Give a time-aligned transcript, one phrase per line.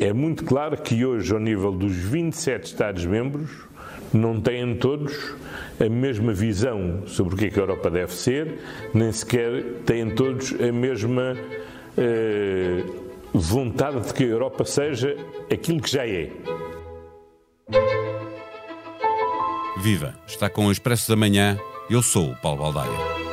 [0.00, 3.50] É muito claro que hoje, ao nível dos 27 Estados-membros,
[4.12, 5.34] não têm todos
[5.78, 8.58] a mesma visão sobre o que, é que a Europa deve ser,
[8.94, 11.36] nem sequer têm todos a mesma
[11.98, 12.84] eh,
[13.32, 15.16] vontade de que a Europa seja
[15.52, 16.30] aquilo que já é.
[19.82, 20.14] Viva!
[20.26, 21.58] Está com o Expresso da Manhã.
[21.90, 23.23] Eu sou o Paulo Baldaia.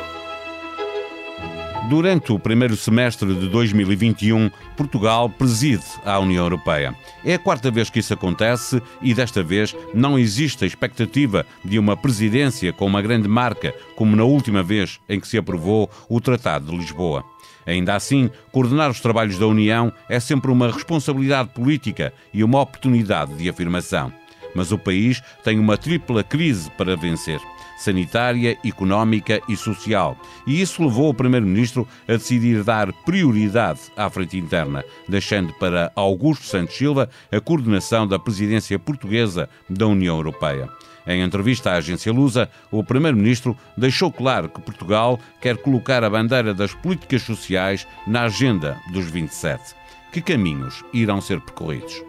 [1.91, 6.95] Durante o primeiro semestre de 2021, Portugal preside a União Europeia.
[7.21, 11.77] É a quarta vez que isso acontece e desta vez não existe a expectativa de
[11.77, 16.21] uma presidência com uma grande marca, como na última vez em que se aprovou o
[16.21, 17.25] Tratado de Lisboa.
[17.65, 23.33] Ainda assim, coordenar os trabalhos da União é sempre uma responsabilidade política e uma oportunidade
[23.33, 24.13] de afirmação.
[24.55, 27.41] Mas o país tem uma tripla crise para vencer
[27.81, 30.17] sanitária, económica e social.
[30.45, 36.45] E isso levou o Primeiro-Ministro a decidir dar prioridade à frente interna, deixando para Augusto
[36.45, 40.69] Santos Silva a coordenação da presidência portuguesa da União Europeia.
[41.05, 46.53] Em entrevista à agência Lusa, o Primeiro-Ministro deixou claro que Portugal quer colocar a bandeira
[46.53, 49.75] das políticas sociais na agenda dos 27.
[50.11, 52.03] Que caminhos irão ser percorridos?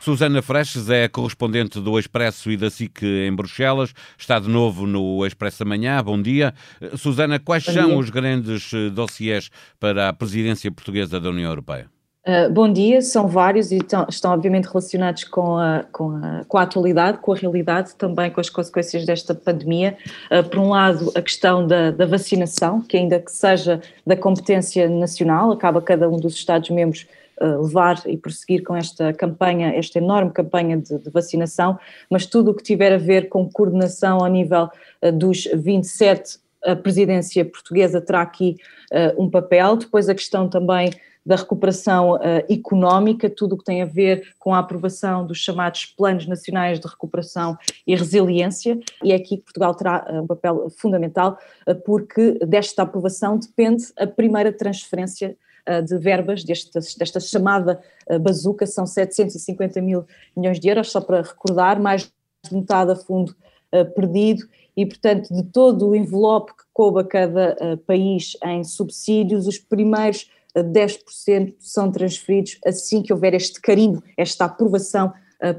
[0.00, 3.92] Susana Freches é correspondente do Expresso e da SIC em Bruxelas.
[4.16, 6.02] Está de novo no Expresso Amanhã.
[6.02, 6.54] Bom dia.
[6.96, 7.98] Susana, quais bom são dia.
[7.98, 11.86] os grandes eh, dossiês para a presidência portuguesa da União Europeia?
[12.26, 16.58] Uh, bom dia, são vários e estão, estão obviamente relacionados com a, com, a, com
[16.58, 19.96] a atualidade, com a realidade, também com as consequências desta pandemia.
[20.30, 24.88] Uh, por um lado, a questão da, da, vacinação, que ainda que seja da competência
[24.88, 27.06] nacional, acaba cada um dos Estados-membros
[27.40, 31.78] levar e prosseguir com esta campanha, esta enorme campanha de, de, vacinação,
[32.10, 34.68] mas tudo o que tiver a ver com coordenação ao nível
[35.02, 38.56] uh, dos 27, a presidência portuguesa terá aqui
[38.92, 39.76] uh, um papel.
[39.76, 40.90] Depois a questão também
[41.24, 45.86] da recuperação uh, económica, tudo o que tem a ver com a aprovação dos chamados
[45.86, 50.70] Planos Nacionais de Recuperação e Resiliência, e é aqui que Portugal terá uh, um papel
[50.70, 55.36] fundamental, uh, porque desta aprovação depende a primeira transferência eh,
[55.82, 60.04] de verbas desta, chamada eh, bazuca, são 750 mil
[60.36, 62.10] milhões de euros, só para recordar, mais
[62.48, 63.34] de metade a fundo
[63.72, 69.46] eh, perdido, e portanto de todo o envelope que coube a cada país em subsídios,
[69.46, 75.12] os primeiros 10% são transferidos assim que houver este carimbo, esta aprovação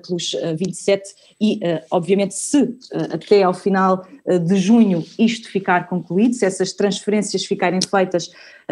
[0.06, 1.10] pelos uh, 27
[1.40, 2.78] e, uh, obviamente, se
[3.12, 4.06] até ao final
[4.46, 8.32] de junho isto ficar concluído, se essas transferências ficarem feitas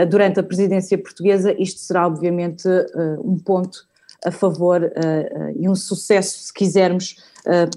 [0.10, 2.68] durante a presidência portuguesa, isto será, obviamente,
[3.24, 3.86] um ponto
[4.24, 4.92] a favor
[5.58, 7.16] e um sucesso, se quisermos,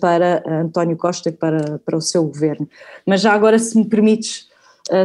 [0.01, 2.69] para António Costa e para, para o seu governo.
[3.07, 4.49] Mas já agora, se me permites,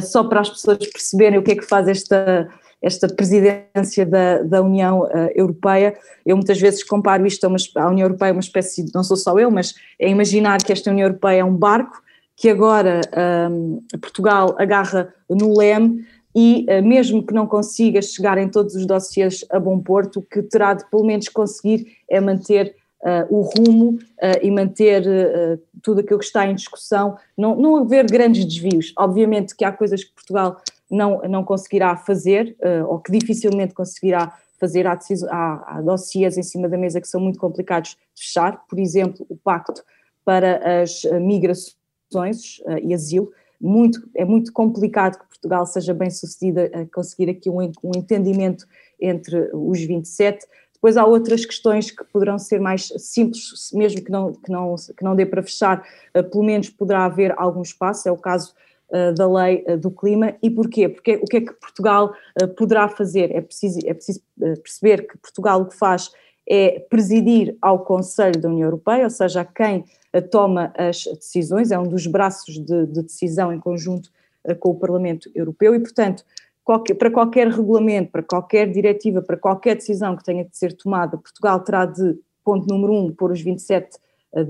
[0.01, 2.49] só para as pessoas perceberem o que é que faz esta
[2.81, 5.95] esta presidência da, da União uh, Europeia.
[6.25, 9.17] Eu muitas vezes comparo isto a uma, à União Europeia, uma espécie de, não sou
[9.17, 12.01] só eu, mas é imaginar que esta União Europeia é um barco
[12.35, 13.01] que agora
[13.51, 16.05] um, Portugal agarra no leme
[16.35, 20.21] e uh, mesmo que não consiga chegar em todos os dossiês a bom porto, o
[20.21, 25.61] que terá de pelo menos conseguir é manter Uh, o rumo uh, e manter uh,
[25.83, 28.91] tudo aquilo que está em discussão, não, não haver grandes desvios.
[28.97, 30.59] Obviamente que há coisas que Portugal
[30.89, 34.87] não, não conseguirá fazer, uh, ou que dificilmente conseguirá fazer.
[34.87, 34.97] Há,
[35.29, 39.25] há, há dossiês em cima da mesa que são muito complicados de fechar, por exemplo,
[39.29, 39.83] o Pacto
[40.25, 43.31] para as eh, Migrações uh, e Asilo.
[43.59, 48.67] Muito, é muito complicado que Portugal seja bem sucedida a conseguir aqui um, um entendimento
[48.99, 50.45] entre os 27.
[50.73, 55.03] Depois há outras questões que poderão ser mais simples, mesmo que não, que não, que
[55.03, 55.83] não dê para fechar,
[56.13, 58.66] pelo menos poderá haver algum espaço, é o caso eh,
[59.13, 60.87] da lei eh, do clima e porquê?
[60.87, 63.35] Porque o que é que Portugal eh, poderá fazer?
[63.35, 66.11] É preciso, é preciso perceber que Portugal o que faz
[66.49, 69.83] é presidir ao Conselho da União Europeia, ou seja, a quem
[70.31, 74.09] toma as decisões, é um dos braços de, de decisão em conjunto
[74.61, 76.23] com o Parlamento Europeu e, portanto,
[76.63, 81.17] qualquer, para qualquer regulamento, para qualquer diretiva, para qualquer decisão que tenha de ser tomada,
[81.17, 83.97] Portugal terá de, ponto número um, pôr os 27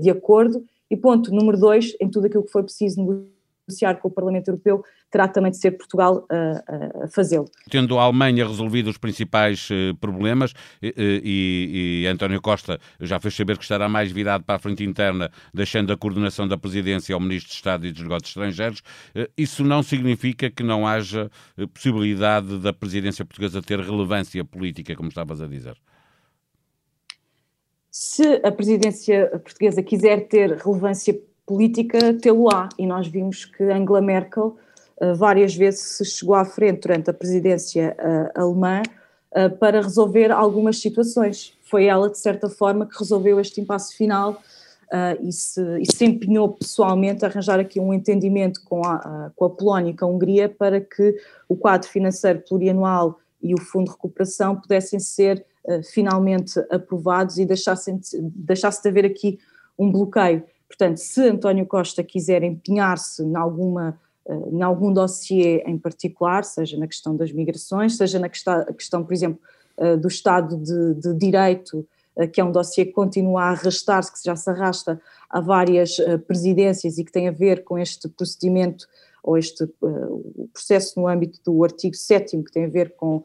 [0.00, 3.37] de acordo e ponto número dois, em tudo aquilo que for preciso negociar
[3.68, 7.46] negociar com o Parlamento Europeu, terá também de ser Portugal a, a fazê-lo.
[7.70, 13.34] Tendo a Alemanha resolvido os principais uh, problemas e, e, e, António Costa já fez
[13.34, 17.20] saber que estará mais virado para a frente interna, deixando a coordenação da presidência ao
[17.20, 18.82] Ministro de Estado e dos Negócios Estrangeiros,
[19.36, 21.30] isso não significa que não haja
[21.72, 25.76] possibilidade da presidência portuguesa ter relevância política, como estavas a dizer?
[27.90, 31.18] Se a presidência portuguesa quiser ter relevância
[31.48, 32.68] política tê-lo-á.
[32.78, 34.56] E nós vimos que Angela Merkel
[35.00, 38.82] uh, várias vezes se chegou à frente durante a presidência uh, alemã
[39.60, 41.52] para resolver algumas situações.
[41.62, 44.40] Foi ela, de certa forma, que resolveu este impasse final
[45.20, 49.50] e, se, e, se, empenhou pessoalmente a arranjar aqui um entendimento com a, com a
[49.50, 51.14] Polónia e com a Hungria para que
[51.46, 55.44] o quadro financeiro plurianual e o Fundo de Recuperação pudessem ser
[55.92, 59.38] finalmente aprovados e deixassem de, deixasse de haver aqui
[59.78, 60.42] um bloqueio.
[60.68, 66.78] Portanto, se António Costa quiser empenhar-se em, alguma, uh, em algum dossiê em particular, seja
[66.78, 69.40] na questão das migrações, seja na questão, por exemplo,
[70.00, 71.86] do Estado de, de Direito,
[72.18, 75.00] eh, que é um dossiê que continua a arrastar-se, que já se arrasta
[75.30, 78.86] há várias eh, presidências e que tem a ver com este procedimento
[79.22, 79.66] ou este
[80.52, 83.24] processo no âmbito do artigo 7 que tem a ver com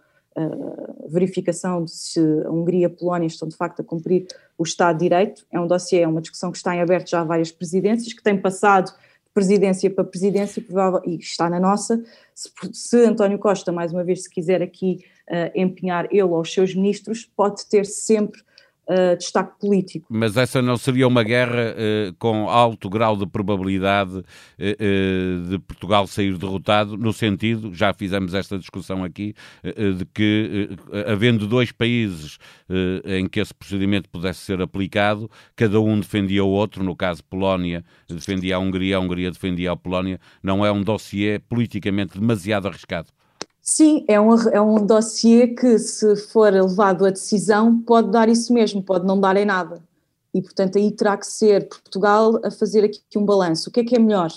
[1.07, 4.25] verificação de se a Hungria e a Polónia estão de facto a cumprir
[4.57, 5.45] o Estado de Direito.
[5.51, 8.23] É um dossiê, é uma discussão que está em aberto já há várias presidências, que
[8.23, 10.63] tem passado de presidência para presidência
[11.05, 12.03] e está na nossa.
[12.33, 16.53] Se, se, António Costa, mais uma vez, se quiser aqui uh, empenhar ele ou os
[16.53, 18.41] seus ministros, pode ter sempre
[18.87, 20.05] uh, destaque político.
[20.09, 26.07] Mas essa não seria uma guerra uh, com alto grau de probabilidade uh, de Portugal
[26.07, 29.33] sair derrotado, no sentido, já fizemos esta discussão aqui,
[29.63, 30.69] de que,
[31.07, 32.37] havendo dois países
[33.05, 37.83] em que esse procedimento pudesse ser aplicado, cada um defendia o outro, no caso Polónia
[38.07, 43.09] defendia a Hungria, a Hungria defendia a Polónia, não é um dossiê politicamente demasiado arriscado?
[43.65, 48.51] Sim, é um, é um dossiê que, se for levado à decisão, pode dar isso
[48.51, 49.81] mesmo, pode não dar em nada.
[50.33, 53.69] E, portanto, aí terá que ser Portugal a fazer aqui um balanço.
[53.69, 54.33] O que é que é melhor?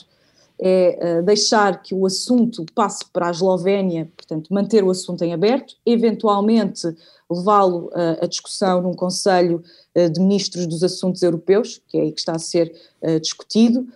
[0.61, 5.34] É uh, deixar que o assunto passe para a Eslovénia, portanto, manter o assunto em
[5.34, 6.87] aberto, eventualmente
[7.28, 9.61] levá-lo uh, à discussão num Conselho
[9.96, 12.73] uh, de Ministros dos Assuntos Europeus, que é aí que está a ser
[13.20, 13.87] discutido,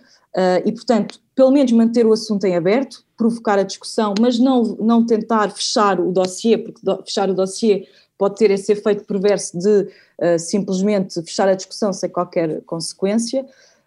[0.64, 5.04] e, portanto, pelo menos manter o assunto em aberto, provocar a discussão, mas não, não
[5.04, 7.86] tentar fechar o dossiê, porque do, fechar o dossiê
[8.16, 13.44] pode ter esse efeito perverso de uh, simplesmente fechar a discussão sem qualquer consequência.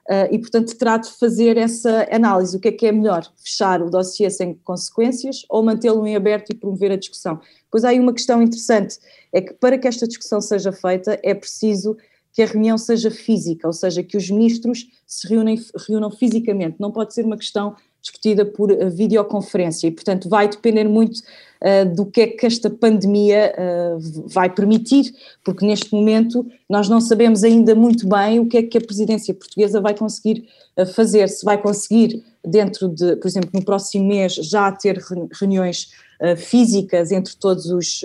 [0.07, 2.55] Uh, e, portanto, terá de fazer essa análise.
[2.55, 3.25] O que é que é melhor?
[3.37, 7.39] Fechar o dossiê sem consequências ou mantê-lo em aberto e promover a discussão?
[7.71, 8.99] Pois há aí uma questão interessante:
[9.31, 11.97] é que para que esta discussão seja feita é preciso
[12.33, 16.75] que a reunião seja física, ou seja, que os ministros se reúnem, reúnam fisicamente.
[16.79, 19.87] Não pode ser uma questão discutida por eh, videoconferência.
[19.87, 25.15] E, portanto, vai depender muito uh, do que é que esta pandemia uh, vai permitir,
[25.43, 29.33] porque neste momento nós não sabemos ainda muito bem o que é que a presidência
[29.33, 30.45] portuguesa vai conseguir
[30.77, 35.01] uh, fazer, se vai conseguir dentro de, por exemplo, no próximo mês já ter
[35.39, 35.91] reuniões
[36.37, 38.01] físicas entre todos os,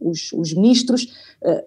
[0.00, 1.06] os, os ministros.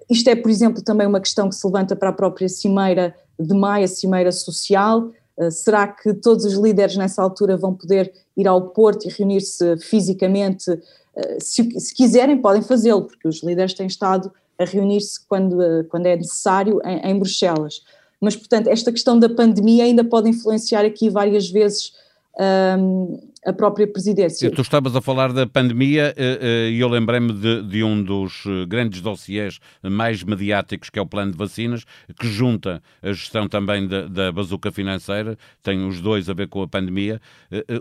[0.09, 3.53] isto é, por exemplo, também uma questão que se levanta para a própria cimeira de
[3.55, 5.11] maio, a cimeira social,
[5.49, 10.69] será que todos os líderes nessa altura vão poder ir ao Porto e reunir-se fisicamente?
[11.15, 15.83] Eh, se, se, quiserem, podem fazê-lo, porque os líderes têm estado a reunir-se quando, eh,
[15.83, 17.81] quando é necessário em, em Bruxelas.
[18.19, 21.93] Mas, portanto, esta questão da pandemia ainda pode influenciar aqui várias vezes
[22.39, 24.51] um, a própria presidência.
[24.51, 28.43] Tu estavas a falar da pandemia eh, eh, e eu lembrei-me de, de, um dos
[28.45, 31.83] eh, grandes dossiês mais mediáticos, que é o plano de vacinas,
[32.19, 36.61] que junta a gestão também da, da bazuca financeira, tem os dois a ver com
[36.61, 37.19] a pandemia.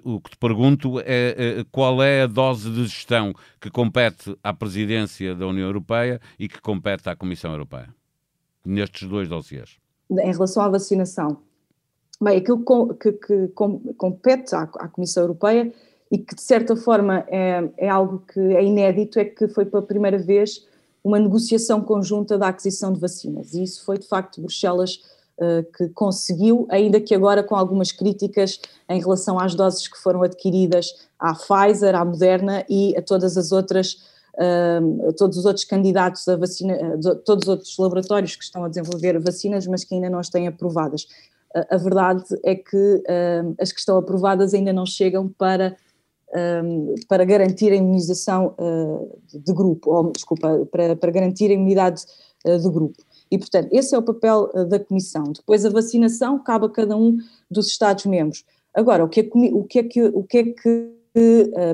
[0.03, 5.35] O que te pergunto é qual é a dose de gestão que compete à presidência
[5.35, 7.89] da União Europeia e que compete à Comissão Europeia,
[8.65, 9.77] nestes dois dossiês?
[10.11, 11.43] Em relação à vacinação,
[12.23, 12.63] Bem, aquilo
[12.97, 13.49] que, que,
[13.97, 15.73] compete à, à, Comissão Europeia
[16.11, 19.81] e que de certa forma é, é, algo que é inédito é que foi pela
[19.81, 20.67] primeira vez
[21.03, 23.55] uma negociação conjunta da aquisição de vacinas.
[23.55, 25.01] E isso foi de facto Bruxelas
[25.39, 30.23] uh, que conseguiu, ainda que agora com algumas críticas em relação às doses que foram
[30.23, 33.95] adquiridas à Pfizer, à Moderna e a todas as outras
[34.35, 38.69] uh, todos os outros candidatos a vacina, uh, todos os outros laboratórios que estão a
[38.69, 41.07] desenvolver vacinas, mas que ainda não as têm aprovadas
[41.55, 45.77] a verdade é que um, as que estão aprovadas ainda não chegam para,
[46.65, 52.05] um, para garantir a imunização uh, de grupo, ou desculpa, para, para garantir a imunidade
[52.63, 52.97] do grupo.
[53.31, 55.25] E, portanto, esse é o papel da Comissão.
[55.25, 57.19] Depois, a vacinação cabe a cada um
[57.51, 58.45] dos Estados-membros.
[58.73, 60.91] Agora, o que é que, o que, é que, o que, é que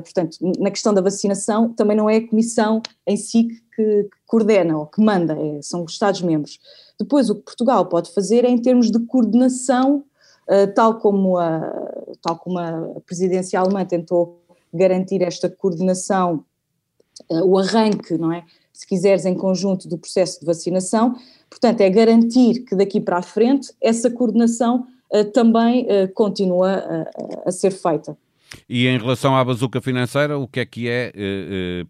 [0.03, 4.75] portanto, na questão da vacinação, também não é a Comissão em si que, que coordena
[4.75, 6.59] ou que manda, é, são os Estados-membros.
[6.99, 10.03] Depois, o que Portugal pode fazer é em termos de coordenação,
[10.49, 11.61] uh, tal, como a,
[12.21, 14.41] tal como a presidência alemã tentou
[14.73, 16.43] garantir esta coordenação,
[17.29, 18.43] uh, o arranque, não é?
[18.73, 21.15] Se quiseres, em conjunto do processo de vacinação,
[21.49, 26.83] portanto, é garantir que daqui para a frente essa coordenação uh, também continua
[27.45, 28.17] a, a ser feita.
[28.67, 31.11] E em relação à bazuca financeira, o que é que é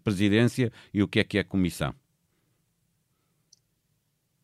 [0.02, 1.94] presidência e o que é que é comissão?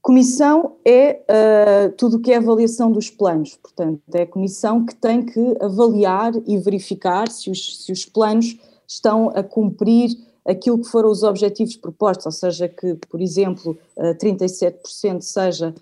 [0.04, 4.94] Comissão é uh, tudo o que é avaliação dos planos, portanto, é a comissão que
[4.94, 8.54] tem que avaliar e verificar se os, se os planos
[8.86, 10.10] estão a cumprir
[10.46, 15.74] aquilo que foram os objetivos propostos, ou seja, que, por exemplo, 37% seja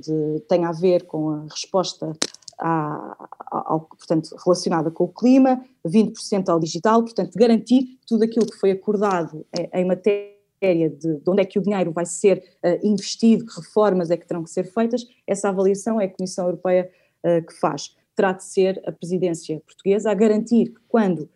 [0.00, 2.12] de, tenha a ver com a resposta
[2.58, 8.56] à, ao, portanto, relacionada com o clima, 20% ao digital, portanto, garantir tudo aquilo que
[8.56, 12.86] foi acordado em, em matéria de, de, onde é que o dinheiro vai ser uh,
[12.86, 16.90] investido, que reformas é que terão que ser feitas, essa avaliação é a Comissão Europeia
[17.24, 17.96] uh, que faz.
[18.14, 21.28] Terá de ser a presidência portuguesa a garantir que quando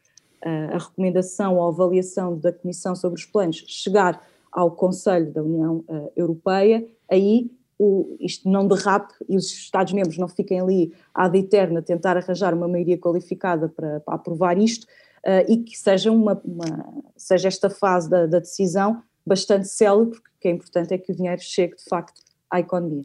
[0.72, 6.12] a recomendação ou avaliação da Comissão sobre os planos chegar ao Conselho da União uh,
[6.16, 12.16] Europeia, aí o, isto não derrape e os Estados-membros não fiquem ali ad eterna tentar
[12.16, 17.48] arranjar uma maioria qualificada para, para aprovar isto uh, e que seja, uma, uma, seja
[17.48, 21.14] esta fase da, da decisão bastante célebre, porque o que é importante é que o
[21.14, 22.20] dinheiro chegue de facto
[22.56, 23.02] à economia.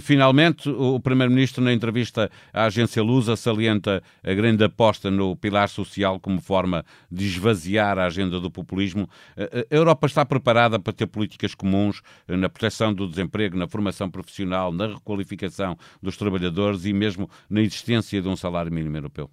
[0.00, 6.18] Finalmente, o Primeiro-Ministro, na entrevista à agência Lusa, salienta a grande aposta no pilar social
[6.18, 9.08] como forma de esvaziar a agenda do populismo.
[9.36, 14.72] A Europa está preparada para ter políticas comuns na proteção do desemprego, na formação profissional,
[14.72, 19.30] na requalificação dos trabalhadores e mesmo na existência de um salário mínimo europeu?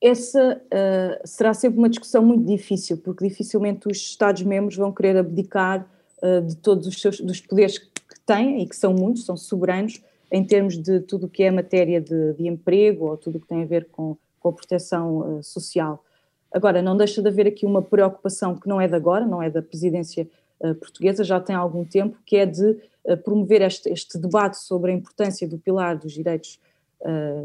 [0.00, 5.88] Essa uh, será sempre uma discussão muito difícil, porque dificilmente os Estados-membros vão querer abdicar
[6.22, 10.02] uh, de todos os seus, dos poderes que têm, e que são muitos, são soberanos,
[10.30, 13.46] em termos de tudo o que é matéria de, de emprego ou tudo o que
[13.46, 16.04] tem a ver com, com a proteção uh, social.
[16.52, 19.50] Agora, não deixa de haver aqui uma preocupação que não é de agora, não é
[19.50, 20.28] da presidência
[20.60, 22.76] uh, portuguesa, já tem algum tempo, que é de
[23.24, 26.60] promover este, este, debate sobre a importância do pilar dos direitos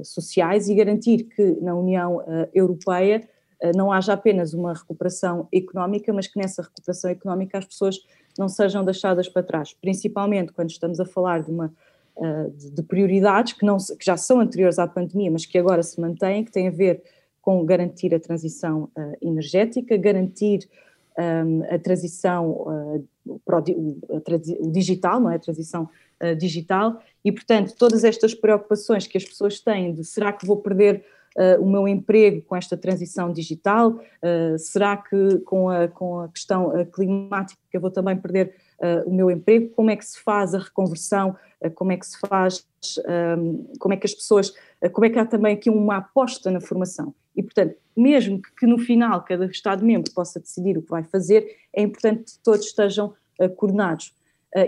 [0.03, 2.21] sociais e garantir que na União
[2.53, 3.23] Europeia
[3.73, 7.97] não haja apenas uma recuperação económica, mas que nessa recuperação económica as pessoas
[8.37, 11.73] não sejam deixadas para trás, principalmente quando estamos a falar de uma
[12.15, 15.83] uh, de, de, prioridades que, não, que já são anteriores à pandemia, mas que agora
[15.83, 17.03] se mantêm, que têm a ver
[17.41, 20.67] com garantir a transição uh, energética, garantir
[21.17, 23.05] um, a transição
[23.45, 25.35] para o, digital, não é?
[25.35, 25.87] A transição
[26.39, 31.05] digital, e portanto todas estas preocupações que as pessoas têm de será que vou perder
[31.59, 33.91] o meu emprego com esta transição digital?
[33.91, 38.55] Uh, será que com a, com a questão uh, climática vou também perder
[39.05, 39.69] o meu emprego?
[39.69, 41.35] Como é que se faz a reconversão?
[41.75, 42.65] como é que se faz?
[43.37, 44.53] Um, como é que as pessoas.
[44.91, 47.15] como é que há também aqui uma aposta na formação?
[47.33, 51.81] E, portanto, mesmo que, no final cada Estado-membro possa decidir o que vai fazer, é
[51.81, 53.13] importante que todos estejam
[53.55, 54.13] coordenados.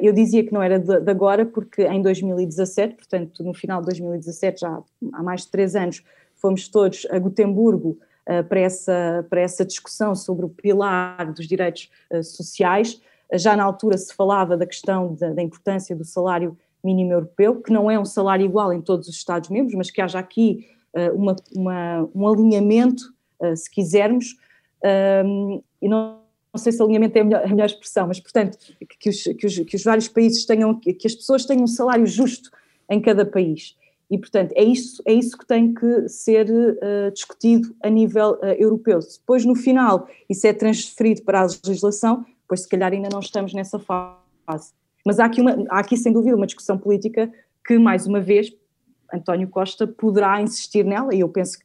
[0.02, 4.62] Eu dizia que não era de, agora, porque em 2017, portanto, no final de 2017,
[4.62, 4.82] já
[5.12, 6.02] há mais de três anos,
[6.46, 7.98] fomos todos a Gotemburgo
[8.30, 13.02] uh, para, essa, para essa discussão sobre o pilar dos direitos uh, sociais.
[13.34, 17.74] Já na altura se falava da questão da, da, importância do salário mínimo europeu, que
[17.74, 20.68] não é um salário igual em todos os Estados-membros, mas que haja aqui
[21.16, 23.04] uma, uma, um alinhamento,
[23.56, 24.38] se quisermos,
[25.26, 26.24] um, e não
[26.56, 28.58] não sei se alinhamento é a melhor, a melhor expressão, mas portanto
[28.98, 32.08] que os, que, os, que os vários países tenham, que as pessoas tenham um salário
[32.08, 32.50] justo
[32.90, 33.76] em cada país.
[34.10, 38.46] E, portanto, é isso, é isso que tem que ser uh, discutido a nível uh,
[38.58, 39.02] europeu.
[39.02, 43.20] Se depois, no final, isso é transferido para a legislação, pois se calhar ainda não
[43.20, 44.74] estamos nessa fase.
[45.06, 47.32] Mas há aqui, uma, há aqui sem dúvida, uma discussão política
[47.66, 48.54] que, mais uma vez,
[49.12, 51.58] António Costa poderá insistir nela, e eu penso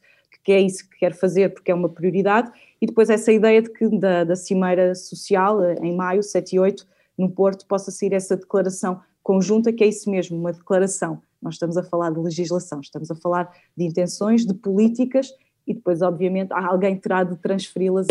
[0.43, 3.71] que é isso que quer fazer, porque é uma prioridade, e depois essa ideia de
[3.71, 6.87] que da, da Cimeira Social, eh, em maio, 7 e 8,
[7.19, 11.77] no Porto, possa sair essa declaração conjunta, que é isso mesmo, uma declaração nós estamos
[11.77, 15.33] a falar de legislação, estamos a falar de intenções, de políticas
[15.67, 18.07] e depois, obviamente, alguém terá de transferi-las,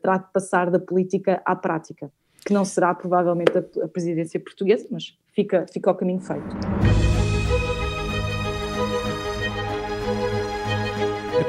[0.00, 2.10] terá de passar da política à prática,
[2.44, 6.91] que não será provavelmente a, a presidência portuguesa, mas fica, fica o caminho feito.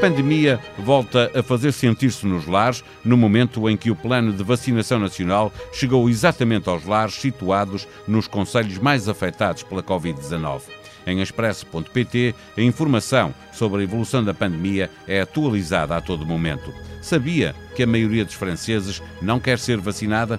[0.04, 5.00] Pandemia volta a fazer sentir-se nos lares no momento em que o plano de vacinação
[5.00, 10.64] nacional chegou exatamente aos lares situados nos conselhos mais afetados pela Covid-19.
[11.08, 16.74] Em expresso.pt, a informação sobre a evolução da pandemia é atualizada a todo momento.
[17.02, 20.38] Sabia que a maioria dos franceses não quer ser vacinada?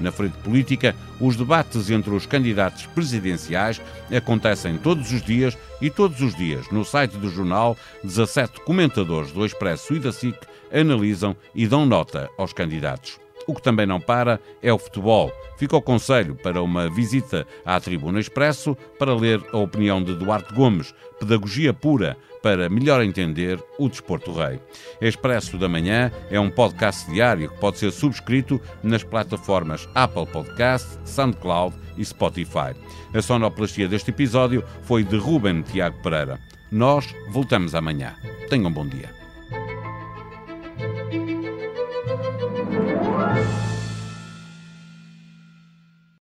[0.00, 3.80] Na frente política, os debates entre os candidatos presidenciais
[4.14, 9.44] acontecem todos os dias e todos os dias no site do jornal, 17 comentadores do
[9.44, 10.36] Expresso e da SIC
[10.72, 13.27] analisam e dão nota aos candidatos.
[13.48, 15.32] O que também não para é o futebol.
[15.56, 20.52] Fica o conselho para uma visita à Tribuna Expresso para ler a opinião de Duarte
[20.52, 24.60] Gomes, pedagogia pura para melhor entender o desporto rei.
[25.00, 30.98] Expresso da Manhã é um podcast diário que pode ser subscrito nas plataformas Apple Podcast,
[31.04, 32.76] SoundCloud e Spotify.
[33.14, 36.38] A sonoplastia deste episódio foi de Ruben Tiago Pereira.
[36.70, 38.14] Nós voltamos amanhã.
[38.50, 39.17] Tenham um bom dia.